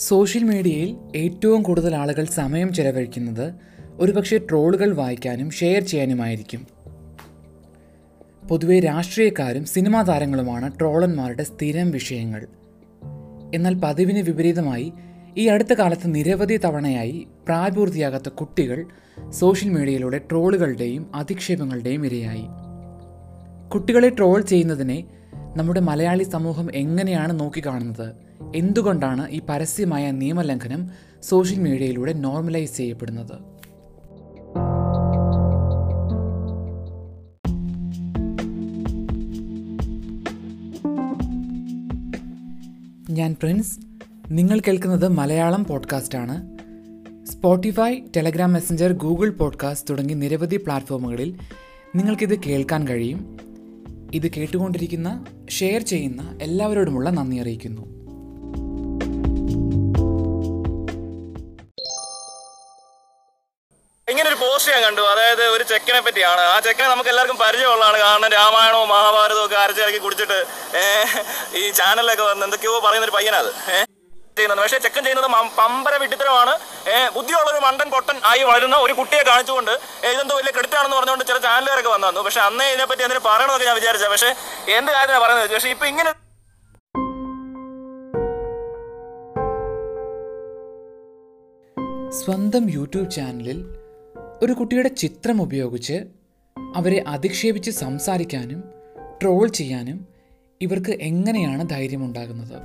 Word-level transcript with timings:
Social 0.00 0.42
മീഡിയയിൽ 0.42 0.96
ഏറ്റവും 1.16 1.62
കൂടുതൽ 1.62 1.96
ആളുകൾ 1.96 2.24
സമയം 2.24 2.72
ചെലവഴിക്കുന്നത് 2.72 3.54
ഒരുപക്ഷെ 3.94 4.38
ട്രോളുകൾ 4.38 4.94
വായിക്കാനും 4.94 5.50
ഷെയർ 5.50 5.82
ചെയ്യാനുമായിരിക്കും. 5.82 6.66
പൊതുവെ 8.48 8.80
രാഷ്ട്രീയക്കാരും 8.80 9.64
സിനിമാ 9.64 10.02
താരങ്ങളുമാണ് 10.02 10.78
ട്രോളന്മാരുടെ 10.78 11.42
സ്ഥിരം 11.42 11.90
വിഷയങ്ങൾ. 11.90 12.46
എന്നാൽ 13.54 13.74
പതിവിന് 13.74 14.18
വിപരീതമായി 14.18 14.92
ഈ 15.36 15.46
അടുത്ത 15.46 15.72
കാലത്ത് 15.72 16.14
നിരവധി 16.14 16.56
തവണയായി 16.56 17.26
പ്രായപൂർത്തിയാകാത്ത 17.44 18.28
കുട്ടികൾ 18.28 18.84
സോഷ്യൽ 19.30 19.70
മീഡിയയിലൂടെ 19.70 20.18
ട്രോളുകളുടെയും 20.18 21.10
അധിക്ഷേപങ്ങളുടെയും 21.14 22.06
ഇരയായി. 22.06 22.44
കുട്ടികളെ 23.70 24.08
ട്രോൾ 24.08 24.40
ചെയ്യുന്നതിനെ 24.40 25.04
നമ്മുടെ 25.56 25.80
മലയാളി 25.80 26.22
സമൂഹം 26.22 26.68
എങ്ങനെയാണ് 26.74 27.40
നോക്കിക്കാണുന്നത്? 27.40 28.29
എന്തുകൊണ്ടാണ് 28.56 29.28
ഈ 29.28 29.40
പരസ്യമായ 29.48 30.10
നിയമലംഘനം 30.10 30.90
സോഷ്യൽ 31.22 31.58
മീഡിയയിലൂടെ 31.58 32.12
നോർമലൈസ് 32.12 32.76
ചെയ്യപ്പെടുന്നത്? 32.76 33.60
ഞാൻ 43.10 43.36
പ്രിൻസ്. 43.40 43.80
നിങ്ങൾ 44.28 44.60
കേൾക്കുന്നത് 44.60 45.08
Malayalam 45.08 45.64
പോഡ്കാസ്റ്റാണ് 45.64 46.58
Spotify 47.26 47.94
Telegram 48.16 48.52
Messenger 48.52 48.92
Google 48.92 49.30
podcast 49.30 49.90
തുടങ്ങി 49.90 50.14
നിരവധി 50.14 50.56
പ്ലാറ്റ്ഫോമുകളിൽ 50.56 51.34
നിങ്ങൾക്കിത് 51.96 52.40
കേൾക്കാൻ 52.40 52.88
കഴിയും. 52.88 53.36
ഇത് 54.14 54.30
കേട്ടുകൊണ്ടിരിക്കുന്ന 54.30 55.24
ഷെയർ 55.50 55.80
ചെയ്യുന്ന 55.80 56.38
എല്ലാവരോടുമുള്ള 56.42 57.10
നന്ദി 57.10 57.36
അറിയിക്കുന്നു. 57.36 57.99
പോസ്റ്റ് 64.40 64.72
ഞാൻ 64.72 64.82
കണ്ടു. 64.86 65.02
അതായത് 65.12 65.44
ഒരു 65.54 65.64
ചെക്കനെ 65.70 66.00
പറ്റിയാണ്. 66.06 66.42
ആ 66.54 66.56
ചെക്കനെ 66.66 66.88
നമുക്ക് 66.94 67.10
എല്ലാവർക്കും 67.12 67.38
പരിചയമുള്ളതാണ്. 67.44 67.98
കാരണം 68.06 68.28
രാമായണവും 68.38 68.88
മഹാഭാരതവും 68.94 69.44
ഒക്കെ 69.46 69.56
അരച്ചിറക്കി 69.64 70.00
കുടിച്ചിട്ട് 70.06 70.38
ഈ 71.60 71.64
ചാനലിലൊക്കെ 71.78 72.24
വന്ന് 72.30 72.44
എന്തൊക്കെയോ 72.48 72.74
പറയുന്ന 72.88 73.08
ഒരു 73.08 73.16
പയ്യനത് 73.18 73.50
ചെയ്യുന്നത്. 74.38 74.60
പക്ഷേ 74.64 74.78
ചെക്കൻ 74.84 75.02
ചെയ്യുന്നത് 75.04 75.30
പമ്പര 75.60 75.94
വിട്ടിത്തരമാണ് 76.02 76.52
ബുദ്ധിയുള്ള 77.16 77.48
ഒരു 77.52 77.60
മണ്ടൻ 77.64 77.88
പൊട്ടൻ 77.94 78.16
ആയി 78.30 78.42
വളരുന്ന 78.50 78.76
ഒരു 78.84 78.92
കുട്ടിയെ 78.98 79.22
കാണിച്ചുകൊണ്ട് 79.30 79.72
ഇതെന്തോ 80.10 80.36
വലിയ 80.38 80.52
കെടുത്താണെന്ന് 80.58 80.96
പറഞ്ഞുകൊണ്ട് 80.96 81.24
ചില 81.30 81.38
ചാനലുകാരൊക്കെ 81.46 81.90
വന്നു 81.96 82.22
പക്ഷേ 82.26 82.40
അന്നേ 82.46 82.66
ഇതിനെപ്പറ്റി 82.72 83.04
എന്തിനു 83.06 83.22
പറയണമെന്നൊക്കെ 83.28 83.66
ഞാൻ 83.70 83.76
വിചാരിച്ച 83.80 84.06
പക്ഷേ 84.14 84.30
എന്ത് 84.78 84.90
കാര്യമാണ് 84.92 85.22
പറയുന്നത് 85.24 85.54
പക്ഷേ 85.56 85.72
ഇപ്പൊ 85.76 85.86
ഇങ്ങനെ 85.92 86.12
സ്വന്തം 92.22 92.64
യൂട്യൂബ് 92.76 93.10
ചാനലിൽ 93.16 93.58
ഒരു 94.42 94.52
കുട്ടിയുടെ 94.58 94.90
ചിത്രം 95.02 95.42
ഉപയോഗിച്ച് 95.42 95.96
അവരെ 96.74 96.98
അധിക്ഷേപിച്ച് 97.06 97.70
സംസാരിക്കാനും 97.82 98.60
ട്രോൾ 99.20 99.46
ചെയ്യാനും 99.58 99.98
ഇവർക്ക് 100.60 100.92
എങ്ങനെയാണ് 101.00 101.62
ധൈര്യമുണ്ടാകുന്നത്? 101.70 102.56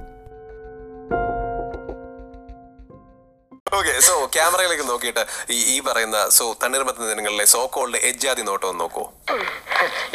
ഓക്കെ 3.78 3.94
സോ 4.00 4.14
ക്യാമറയിലേക്ക് 4.36 4.86
നോക്കിയിട്ട് 4.90 5.24
ഈ 5.50 5.58
ഈ 5.72 5.82
പറയുന്ന 5.88 6.18
സോ 6.30 6.46
തണ്ണീർമത്ത 6.62 7.00
ദിനങ്ങളിലെ 7.10 7.46
സോ 7.54 7.62
കോൾഡ് 7.74 8.00
എജ്ജാതി 8.10 8.44
നോട്ടം 8.50 8.68
ഒന്ന് 8.70 8.82
നോക്കൂ. 8.84 9.04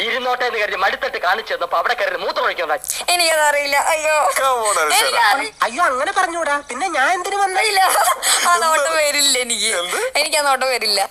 ഇരുന്നോട്ടെ 0.05 0.45
എന്ന് 0.45 0.59
കരുതി 0.61 0.79
മടുത്തിട്ട് 0.83 1.19
കാണിച്ചു 1.25 1.53
തന്നപ്പോ 1.53 1.77
അവിടെ 1.77 1.95
കയറി 1.99 2.19
മൂത്രമൊഴിക്കുന്ന 2.23 2.77
എനിക്കതറിയില്ല 3.13 3.77
അയ്യോ. 3.93 4.17
അയ്യോ 5.65 5.83
അങ്ങനെ 5.91 6.13
പറഞ്ഞൂടാ 6.19 6.55
പിന്നെ 6.69 6.87
ഞാൻ 6.97 7.09
എന്തിനു 7.17 7.39
വന്നില്ല 7.43 7.81
ആ 8.47 8.53
നോട്ടം 8.63 8.93
വരില്ല 9.01 9.35
എനിക്ക്? 9.45 9.73
എനിക്ക് 10.21 10.37
ആ 10.37 10.45
നോട്ടം 10.49 10.69
വരില്ല. 10.75 11.01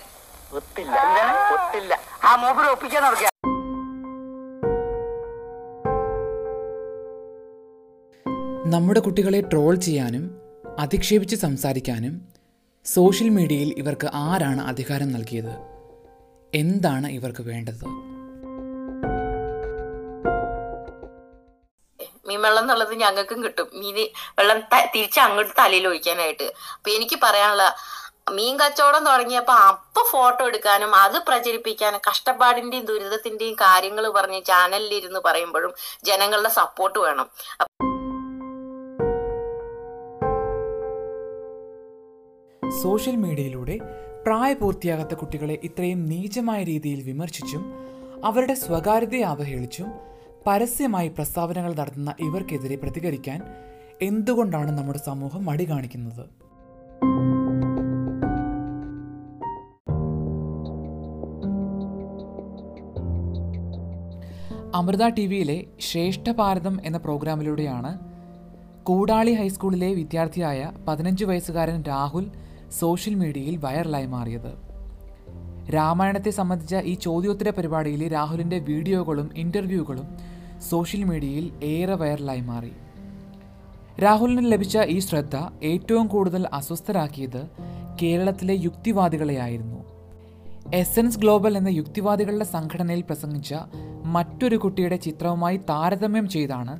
ഒത്തില്ല 0.57 0.95
എന്താണ്? 1.01 1.33
ഒത്തില്ല 1.55 1.93
ആ 2.23 2.31
മൂപ്പര് 2.35 2.67
ഒപ്പിക്കാൻ 2.71 3.03
നടക്കുക. 3.03 3.27
നമ്മുടെ 8.73 8.99
കുട്ടികളെ 8.99 9.41
ട്രോൾ 9.41 9.75
ചെയ്യാനും 9.75 10.25
അധിക്ഷേപിച്ച് 10.79 11.35
സംസാരിക്കാനും 11.35 12.13
സോഷ്യൽ 12.85 13.29
മീഡിയയിൽ 13.29 13.69
ഇവർക്ക് 13.77 14.07
ആരാണ് 14.13 14.61
അധികാരം 14.61 15.09
നൽകിയത്? 15.11 15.53
എന്താണ് 16.53 17.07
ഇവർക്ക് 17.17 17.43
വേണ്ടത്? 17.49 17.85
മീൻ 22.27 22.41
വെള്ളം 22.41 22.63
എന്നുള്ളത് 22.63 22.93
ഞങ്ങൾക്കും 22.93 23.39
കിട്ടും. 23.43 23.67
മീൻ 23.73 23.97
വെള്ളം 24.39 24.59
തിരിച്ച് 24.95 25.19
അങ്ങോട്ട് 25.19 25.53
തലയിൽ 25.59 25.87
ഒഴിക്കാനായിട്ട്. 25.87 26.47
അപ്പൊ 26.75 26.89
എനിക്ക് 26.97 27.17
പറയാനുള്ള 27.23 27.65
മീൻ 28.27 28.53
കച്ചവടം 28.59 29.03
തുടങ്ങിയപ്പോ 29.05 29.53
അപ്പൊ 29.69 30.01
ഫോട്ടോ 30.11 30.47
എടുക്കാനും 30.47 30.95
അത് 30.95 31.17
പ്രചരിപ്പിക്കാനും 31.27 32.01
കഷ്ടപ്പാടിന്റെയും 32.09 32.85
ദുരിതത്തിന്റെയും 32.85 33.55
കാര്യങ്ങൾ 33.55 34.05
പറഞ്ഞ് 34.09 34.41
ചാനലിൽ 34.45 34.93
ഇരുന്ന് 34.93 35.19
പറയുമ്പോഴും 35.25 35.73
ജനങ്ങളുടെ 36.05 36.49
സപ്പോർട്ട് 36.49 36.99
വേണം. 36.99 37.27
സോഷ്യൽ 42.83 43.15
മീഡിയയിലൂടെ 43.15 43.75
പ്രായപൂർത്തിയാകാത്ത 44.25 45.13
കുട്ടികളെ 45.13 45.59
ഇത്രയും 45.63 46.05
നീചമായ 46.05 46.63
രീതിയിൽ 46.63 46.99
വിമർശിച്ചും 47.03 47.63
അവരുടെ 48.23 48.53
സ്വകാര്യതയെ 48.53 49.21
അവഹേളിച്ചും 49.21 49.89
പരസ്യമായി 50.47 51.07
പ്രസ്താവനകൾ 51.07 51.73
നടത്തുന്ന 51.73 52.15
ഇവർക്കെതിരെ 52.19 52.75
പ്രതികരിക്കാൻ 52.75 53.39
എന്തുകൊണ്ടാണ് 54.01 54.71
നമ്മുടെ 54.77 54.99
സമൂഹം 54.99 55.45
മടി 55.45 55.65
കാണിക്കുന്നത്? 55.69 56.23
അമൃത 64.81 65.07
ടി 65.07 65.27
വിയിലെ 65.27 65.65
ശ്രേഷ്ഠ 65.79 66.31
ഭാരതം 66.31 66.79
എന്ന 66.85 66.97
പ്രോഗ്രാമിലൂടെയാണ് 66.97 67.99
കൂടാളി 68.83 69.31
ഹൈസ്കൂളിലെ 69.31 69.93
വിദ്യാർത്ഥിയായ 69.93 70.71
പതിനഞ്ച് 70.87 71.25
വയസ്സുകാരൻ 71.25 71.83
രാഹുൽ 71.87 72.31
സോഷ്യൽ 72.79 73.15
മീഡിയയിൽ 73.15 73.57
വൈറലായി 73.57 74.05
മാറിയത്. 74.05 74.53
രാമായണത്തെ 75.73 76.29
സംബന്ധിച്ച 76.29 76.75
ഈ 76.75 76.93
ചോദ്യോത്തര 76.93 77.49
പരിപാടിയിലെ 77.49 78.07
രാഹുലിന്റെ 78.07 78.59
വീഡിയോകളും 78.59 79.29
ഇന്റർവ്യൂകളും 79.35 80.07
സോഷ്യൽ 80.69 81.03
മീഡിയയിൽ 81.03 81.63
ഏറെ 81.63 81.93
വൈറലായി 81.93 82.39
മാറി. 82.39 82.71
രാഹുലിന് 84.03 84.51
ലഭിച്ച 84.51 84.77
ഈ 84.87 84.99
ശ്രദ്ധ 84.99 85.35
ഏറ്റവും 85.63 86.07
കൂടുതൽ 86.07 86.47
അസ്വസ്ഥരാക്കിയത് 86.53 87.41
കേരളത്തിലെ 88.01 88.53
യുക്തിവാദികളെയായിരുന്നു. 88.53 89.79
എസൻസ് 90.75 91.19
ഗ്ലോബൽ 91.19 91.57
എന്ന 91.57 91.69
യുക്തിവാദികളുടെ 91.69 92.45
സംഘടനയിൽ 92.45 93.01
പ്രസംഗിച്ച 93.01 93.53
മറ്റൊരു 94.11 94.55
കുട്ടിയുടെ 94.55 94.95
ചിത്രവുമായി 94.95 95.57
താരതമ്യം 95.57 96.29
ചെയ്താണ് 96.29 96.73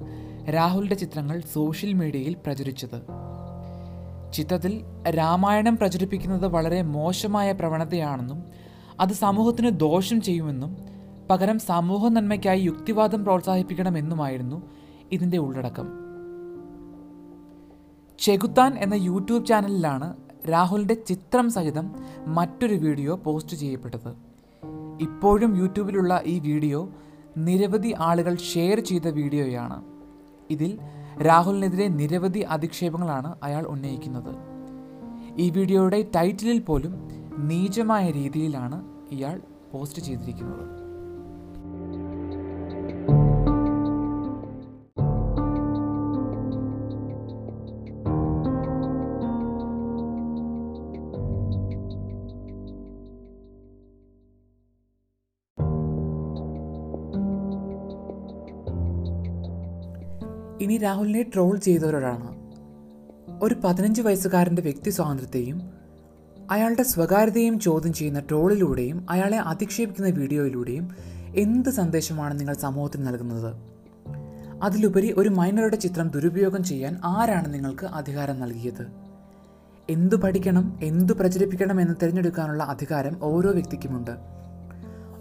രാഹുലിന്റെ 0.49 0.95
ചിത്രങ്ങൾ 0.95 1.41
സോഷ്യൽ 1.53 1.93
മീഡിയയിൽ 1.93 2.35
പ്രചരിച്ചത്. 2.45 2.99
ചിത്രത്തിൽ 4.33 4.73
രാമായണം 5.09 5.77
പ്രചരിപ്പിക്കുന്നത് 5.77 6.47
വളരെ 6.47 6.81
മോശമായ 6.81 7.51
പ്രവണതയാണെന്നും 7.51 8.43
അത് 8.99 9.09
സമൂഹത്തിന് 9.09 9.69
ദോഷം 9.79 10.21
ചെയ്യുമെന്നും 10.21 10.77
പകരം 11.29 11.59
സമൂഹ 11.59 12.07
നന്മയ്ക്കായി 12.07 12.61
യുക്തിവാദം 12.61 13.23
പ്രോത്സാഹിപ്പിക്കണമെന്നുമായിരുന്നു 13.23 14.61
ഇതിന്റെ 15.11 15.37
ഉള്ളടക്കം. 15.37 15.87
ചെകുത്താൻ 18.19 18.77
എന്ന 18.77 18.93
യൂട്യൂബ് 18.93 19.45
ചാനലിലാണ് 19.45 20.15
രാഹുലിന്റെ 20.51 20.93
ചിത്രം 20.93 21.49
സഹിതം 21.49 21.95
മറ്റൊരു 22.27 22.75
വീഡിയോ 22.75 23.15
പോസ്റ്റ് 23.15 23.57
ചെയ്യപ്പെട്ടത്. 23.57 24.09
ഇപ്പോഴും 25.01 25.57
യൂട്യൂബിലുള്ള 25.57 26.21
ഈ 26.25 26.39
വീഡിയോ 26.39 26.93
നിരവധി 27.37 27.95
ആളുകൾ 27.99 28.35
ഷെയർ 28.35 28.79
ചെയ്ത 28.79 29.07
വീഡിയോയാണ്. 29.07 29.83
ഇതിൽ 30.49 30.79
രാഹുലിനെതിരെ 31.21 31.87
നിരവധി 31.87 32.39
അധിക്ഷേപങ്ങളാണ് 32.39 33.35
അയാൾ 33.43 33.65
ഉന്നയിക്കുന്നത്. 33.65 34.33
ഈ 35.39 35.49
വീഡിയോയുടെ 35.49 36.09
ടൈറ്റിലിൽ 36.15 36.59
പോലും 36.59 36.93
നീചമായ 37.37 38.11
രീതിയിലാണ് 38.11 38.77
ഇയാൾ 39.11 39.41
പോസ്റ്റ് 39.71 40.01
ചെയ്തിരിക്കുന്നത്. 40.01 40.80
ഇനി 60.61 60.77
രാഹുലിനെ 60.77 61.23
ട്രോൾ 61.23 61.57
ചെയ്തവരോടാണ് 61.57 62.41
ഒരു 63.43 63.55
പതിനഞ്ച് 63.63 64.01
വയസ്സുകാരന്റെ 64.01 64.61
വ്യക്തി 64.61 64.89
സ്വാതന്ത്ര്യത്തെയും 64.89 65.61
അയാളുടെ 66.51 66.83
സ്വകാര്യതയും 66.83 67.59
ചോദ്യം 67.59 67.93
ചെയ്യുന്ന 67.93 68.19
ട്രോളിലൂടെയും 68.19 69.05
അയാളെ 69.09 69.37
അധിക്ഷേപിക്കുന്ന 69.37 70.09
വീഡിയോയിലൂടെയും 70.09 70.89
എന്ത് 71.35 71.69
സന്ദേശമാണ് 71.69 72.39
നിങ്ങൾ 72.39 72.53
സമൂഹത്തിന് 72.53 73.07
നൽകുന്നത്? 73.07 73.55
അതിലുപരി 74.63 75.13
ഒരു 75.17 75.29
മൈനറുടെ 75.29 75.75
ചിത്രം 75.75 76.09
ദുരുപയോഗം 76.09 76.63
ചെയ്യാൻ 76.63 76.99
ആരാണ് 77.05 77.53
നിങ്ങൾക്ക് 77.53 77.85
അധികാരം 77.85 78.39
നൽകിയത്? 78.39 78.87
എന്തു 79.89 80.15
പഠിക്കണം 80.15 80.79
എന്തു 80.83 81.13
പ്രചരിപ്പിക്കണം 81.13 81.81
എന്ന് 81.81 81.95
തിരഞ്ഞെടുക്കാനുള്ള 82.03 82.63
അധികാരം 82.63 83.17
ഓരോ 83.21 83.51
വ്യക്തിക്കുമുണ്ട്. 83.51 84.11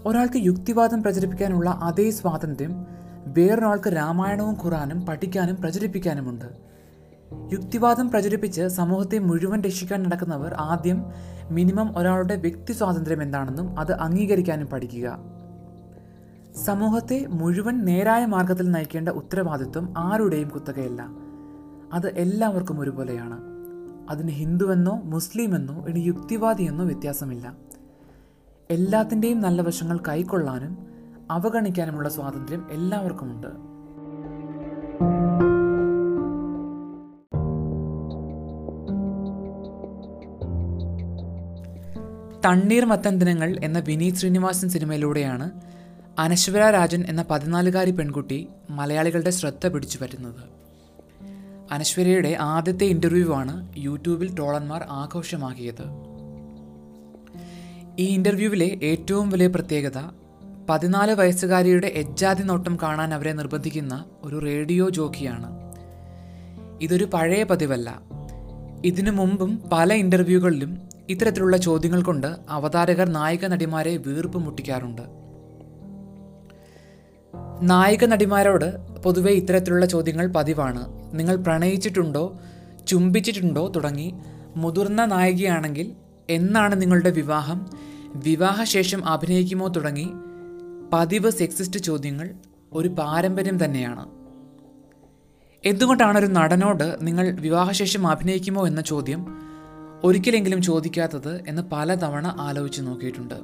ഒരാൾക്ക് 0.05 0.37
യുക്തിവാദം 0.37 1.03
പ്രചരിപ്പിക്കാനുള്ള 1.03 1.69
അതേ 1.69 2.11
സ്വാതന്ത്ര്യം 2.11 3.00
വേറൊരാൾക്ക് 3.27 3.95
രാമായണവും 3.95 4.57
ഖുറാനും 4.65 5.05
പഠിക്കാനും 5.05 5.55
പ്രചരിപ്പിക്കാനുമുണ്ട്. 5.55 6.71
യുക്തിവാദം 7.53 8.09
പ്രചരിപ്പിച്ച് 8.09 8.67
സമൂഹത്തെ 8.67 9.19
മുഴുവൻ 9.19 9.61
രക്ഷിക്കാൻ 9.61 10.03
നടക്കുന്നവർ 10.03 10.53
ആദ്യം 10.53 11.05
മിനിമം 11.49 11.97
ഒരാളുടെ 11.97 12.35
വ്യക്തി 12.35 12.73
സ്വാതന്ത്ര്യം 12.73 13.23
എന്താണെന്നും 13.23 13.79
അത് 13.79 13.91
അംഗീകരിക്കാനും 13.91 14.67
പഠിക്കുക. 14.67 15.19
സമൂഹത്തെ 16.65 17.25
മുഴുവൻ 17.29 17.85
നേരായ 17.85 18.25
മാർഗത്തിൽ 18.25 18.71
നയിക്കേണ്ട 18.71 19.09
ഉത്തരവാദിത്വം 19.09 19.93
ആരുടെയും 19.97 20.47
കുത്തകയല്ല. 20.49 21.05
അത് 21.93 22.07
എല്ലാവർക്കും 22.07 22.79
ഒരുപോലെയാണ്. 22.79 23.41
അതിന് 24.09 24.29
ഹിന്ദുവെന്നോ 24.29 25.01
മുസ്ലിമെന്നോ 25.03 25.85
ഇനി 25.87 25.99
യുക്തിവാദിയെന്നോ 25.99 26.85
വ്യത്യാസമില്ല. 26.85 27.55
എല്ലാത്തിന്റെയും 28.71 29.39
നല്ല 29.39 29.61
വശങ്ങൾ 29.61 29.99
കൈക്കൊള്ളാനും 30.09 30.90
അവഗണിക്കാനുമുള്ള 31.31 32.09
സ്വാതന്ത്ര്യം 32.09 32.67
എല്ലാവർക്കുമുണ്ട്. 32.71 33.47
തണ്ണീർ 42.45 42.85
മത്തൻ 42.85 43.17
ദിനങ്ങൾ 43.17 43.59
എന്ന 43.63 43.79
വിനീത് 43.79 44.15
ശ്രീനിവാസൻ 44.15 44.69
സിനിമയിലൂടെയാണ് 44.69 45.51
അനശ്വര 46.19 46.69
രാജൻ 46.69 47.03
എന്ന 47.09 47.25
പതിനാലുകാരി 47.29 47.91
പെൺകുട്ടി 47.91 48.47
മലയാളികളുടെ 48.69 49.29
ശ്രദ്ധ 49.29 49.67
പിടിച്ചു 49.67 49.97
പറ്റുന്നത്. 50.01 50.43
അനശ്വരയുടെ 51.71 52.37
ആദ്യത്തെ 52.39 52.85
ഇന്റർവ്യൂ 52.85 53.33
ആണ് 53.33 53.73
യൂട്യൂബിൽ 53.77 54.35
ട്രോളന്മാർ 54.35 54.83
ആഘോഷമാക്കിയത്. 54.89 55.85
ഈ 57.99 58.05
ഇന്റർവ്യൂവിലെ 58.05 58.79
ഏറ്റവും 58.83 59.29
വലിയ 59.29 59.47
പ്രത്യേകത 59.47 59.97
പതിനാല് 60.69 61.13
വയസ്സുകാരിയുടെ 61.13 61.87
എജ്ജാതി 61.87 62.43
നോട്ടം 62.43 62.77
കാണാൻ 62.83 63.13
അവരെ 63.13 63.33
നിർബന്ധിക്കുന്ന 63.33 64.05
ഒരു 64.23 64.39
റേഡിയോ 64.39 64.89
ജോക്കിയാണ്. 64.89 65.73
ഇതൊരു 66.81 67.05
പഴയ 67.05 67.43
പതിവല്ല. 67.43 68.01
ഇതിനു 68.85 69.11
മുമ്പും 69.11 69.63
പല 69.73 69.93
ഇന്റർവ്യൂകളിലും 69.93 70.77
ഇത്തരത്തിലുള്ള 71.09 71.57
ചോദ്യങ്ങൾ 71.57 72.01
കൊണ്ട് 72.01 72.35
അവതാരകർ 72.49 73.09
നായിക 73.09 73.45
നടിമാരെ 73.45 73.97
വീർപ്പ് 73.97 74.37
മുട്ടിക്കാറുണ്ട്. 74.37 75.01
നായിക 77.61 78.05
നടിമാരോട് 78.05 78.77
പൊതുവെ 79.03 79.31
ഇത്തരത്തിലുള്ള 79.31 79.85
ചോദ്യങ്ങൾ 79.85 80.27
പതിവാണ്. 80.27 81.11
നിങ്ങൾ 81.19 81.35
പ്രണയിച്ചിട്ടുണ്ടോ 81.35 82.39
ചുംബിച്ചിട്ടുണ്ടോ 82.87 83.67
തുടങ്ങി 83.67 84.13
മുതിർന്ന 84.55 85.05
നായികയാണെങ്കിൽ 85.05 85.91
എന്നാണ് 86.29 86.81
നിങ്ങളുടെ 86.81 87.09
വിവാഹം 87.09 87.69
വിവാഹശേഷം 88.15 89.05
അഭിനയിക്കുമോ 89.05 89.67
തുടങ്ങി 89.67 90.13
പതിവ് 90.93 91.31
സെക്സിസ്റ്റ് 91.31 91.79
ചോദ്യങ്ങൾ 91.79 92.33
ഒരു 92.73 92.87
പാരമ്പര്യം 92.87 93.65
തന്നെയാണ്. 93.65 94.05
എന്തുകൊണ്ടാണ് 95.65 96.17
ഒരു 96.17 96.25
നടനോട് 96.25 96.97
നിങ്ങൾ 97.01 97.31
വിവാഹശേഷം 97.31 98.07
അഭിനയിക്കുമോ 98.07 98.67
എന്ന 98.67 98.81
ചോദ്യം 98.81 99.25
ഒരിക്കലെങ്കിലും 100.03 100.61
ചോദിക്കാത്തത് 100.61 101.43
എന്ന് 101.47 101.61
പലതവണ 101.71 102.35
ആലോചിച്ച് 102.39 102.81
നോക്കിയിട്ടുണ്ട്. 102.81 103.35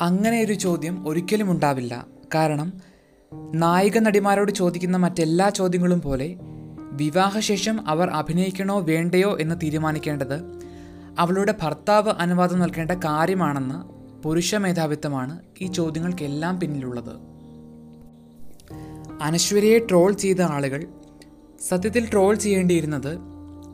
അങ്ങനെ 0.00 0.44
ഒരു 0.44 0.52
ചോദ്യം 0.52 1.08
ഒരിക്കലും 1.08 1.50
ഉണ്ടാവില്ല. 1.50 2.06
കാരണം 2.34 2.72
നായിക 3.54 3.98
നടിമാരോട് 3.98 4.52
ചോദിക്കുന്ന 4.52 4.96
മറ്റെല്ലാ 4.96 5.48
ചോദ്യങ്ങളും 5.48 6.00
പോലെ 6.00 6.36
വിവാഹശേഷം 6.92 7.88
അവർ 7.88 8.10
അഭിനയിക്കണോ 8.10 8.80
വേണ്ടയോ 8.80 9.38
എന്ന് 9.40 9.54
തീരുമാനിക്കേണ്ടത് 9.62 10.42
അവളുടെ 11.18 11.54
ഭർത്താവ് 11.62 12.08
അനുവാദം 12.08 12.58
നൽകേണ്ട 12.58 12.90
കാര്യമാണെന്ന 12.90 13.88
പുരുഷ 14.22 14.54
മേധാവിത്വമാണ് 14.54 15.40
ഈ 15.60 15.66
ചോദ്യങ്ങൾക്കെല്ലാം 15.66 16.60
പിന്നിലുള്ളത്. 16.60 17.32
അനശ്വരയെ 19.22 19.78
ട്രോൾ 19.78 20.12
ചെയ്ത 20.12 20.42
ആളുകൾ 20.42 20.84
സത്യത്തിൽ 21.68 22.10
ട്രോൾ 22.10 22.34
ചെയ്യേണ്ടിയിരുന്നത് 22.34 23.18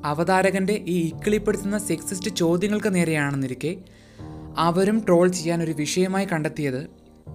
അവതാരകന്റെ 0.04 0.84
ഈ 0.86 1.08
ഇക്കിളിപ്പെടുത്തുന്ന 1.08 1.78
സെക്സിസ്റ്റ് 1.78 2.30
ചോദ്യങ്ങൾക്ക് 2.30 2.94
നേരെയാണെന്നിരിക്കെ 2.94 3.76
അവരും 4.58 4.98
ട്രോൾ 4.98 5.28
ചെയ്യാൻ 5.28 5.62
ഒരു 5.62 5.70
വിഷയമായി 5.70 6.26
കണ്ടെത്തിയത് 6.32 6.88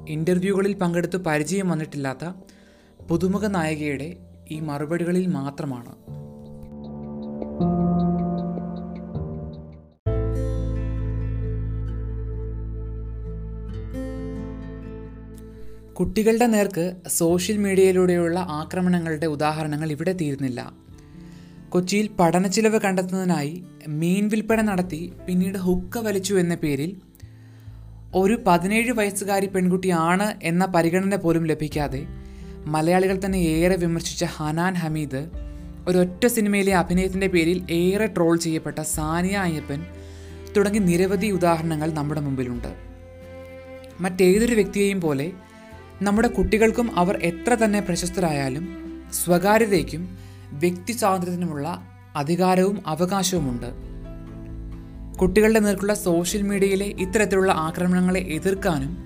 ഇന്റർവ്യൂകളിൽ 0.08 0.74
പങ്കെടുത്ത് 0.74 1.18
പരിചയം 1.18 1.70
വന്നിട്ടില്ലാത്ത 1.70 2.34
പുതുമുഖ 3.10 3.48
നായികയുടെ 3.48 4.18
ഈ 4.52 4.60
മറുപടികളിൽ 4.60 5.28
മാത്രമാണ്. 5.28 6.03
കുട്ടികളുടെ 15.94 16.46
നേർക്ക് 16.46 16.96
സോഷ്യൽ 17.08 17.58
മീഡിയയിലൂടെയുള്ള 17.58 18.40
ആക്രമണങ്ങളുടെ 18.50 19.26
ഉദാഹരണങ്ങൾ 19.26 19.92
ഇവിടെ 19.92 20.14
തീരുന്നില്ല 20.14 20.74
കൊച്ചിയിൽ 21.70 22.10
പഠനച്ചിലവ് 22.20 22.80
കണ്ടെത്തുന്നതിനായി 22.80 23.64
മീൻ 23.88 24.30
വിൽപ്പന 24.30 24.62
നടത്തി 24.62 25.14
പിന്നീട് 25.28 25.58
ഹുക്ക 25.58 25.98
വലിച്ചു 25.98 26.34
എന്ന 26.34 26.56
പേരിൽ 26.56 27.02
ഒരു 28.16 28.44
പതിനേഴ് 28.48 28.92
വയസ്സുകാരി 28.92 29.46
പെൺകുട്ടിയാണ് 29.46 30.34
എന്ന 30.44 30.66
പരിഗണന 30.66 31.16
പോലും 31.16 31.44
ലഭിക്കാതെ 31.44 32.06
മലയാളികൾ 32.66 33.20
തന്നെ 33.26 33.38
ഏറെ 33.38 33.76
വിമർശിച്ച 33.76 34.26
ഹനാൻ 34.26 34.74
ഹമീദ് 34.74 35.30
ഒരൊറ്റ 35.88 36.28
സിനിമയിലെ 36.28 36.76
അഭിനയത്തിന്റെ 36.76 37.28
പേരിൽ 37.28 37.72
ഏറെ 37.72 38.08
ട്രോൾ 38.08 38.38
ചെയ്യപ്പെട്ട 38.38 38.82
സാനിയ 38.82 39.38
അയ്യപ്പൻ 39.38 39.86
തുടങ്ങി 40.58 40.80
നിരവധി 40.80 41.28
ഉദാഹരണങ്ങൾ 41.28 41.94
നമ്മുടെ 41.94 42.22
മുമ്പിലുണ്ട്. 42.22 42.72
മറ്റേതൊരു 44.02 44.54
വ്യക്തിയെയും 44.54 45.02
പോലെ 45.02 45.32
നമ്മുടെ 46.02 46.28
കുട്ടികൾക്കും 46.28 46.98
അവർ 46.98 47.18
എത്ര 47.18 47.56
തന്നെ 47.56 47.80
പ്രശസ്തരായാലും 47.80 48.68
സ്വകാര്യതയ്ക്കും 49.14 50.18
വ്യക്തി 50.52 50.92
സ്വാതന്ത്ര്യത്തിനുമുള്ള 50.92 51.88
അധികാരവും 52.16 52.84
അവകാശവുമുണ്ട്. 52.88 53.66
കുട്ടികളുടെ 55.18 55.60
നേർക്കുള്ള 55.60 55.94
സോഷ്യൽ 55.94 56.42
മീഡിയയിലെ 56.42 56.86
ഇത്തരത്തിലുള്ള 56.86 57.52
ആക്രമണങ്ങളെ 57.52 58.20
എതിർക്കാനും 58.20 58.98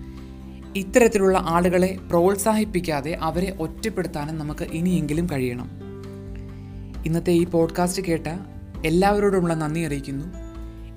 ഇത്തരത്തിലുള്ള 0.75 1.37
ആളുകളെ 1.47 1.97
പ്രോത്സാഹിപ്പിക്കാതെ 2.09 3.13
അവരെ 3.21 3.55
ഒറ്റപ്പെടുത്താനും 3.59 4.39
നമുക്ക് 4.39 4.63
ഇനിയെങ്കിലും 4.63 5.27
കഴിയണം. 5.31 5.69
ഇന്നത്തെ 7.05 7.31
ഈ 7.31 7.45
പോഡ്കാസ്റ്റ് 7.45 8.03
കേട്ട 8.03 8.27
എല്ലാവരോടുമുള്ള 8.85 9.53
നന്ദി 9.53 9.79
അറിയിക്കുന്നു. 9.79 10.25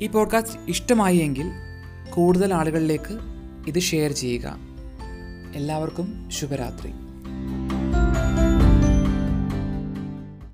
ഈ 0.01 0.07
പോഡ്കാസ്റ്റ് 0.07 0.61
ഇഷ്ടമായി 0.69 1.17
എങ്കിൽ 1.17 1.51
കൂടുതൽ 2.11 2.55
ആളുകളിലേക്ക് 2.55 3.19
ഇത് 3.67 3.81
ഷെയർ 3.81 4.13
ചെയ്യുക. 4.13 4.70
എല്ലാവർക്കും 5.53 6.25
ശുഭരാത്രി. 6.29 6.93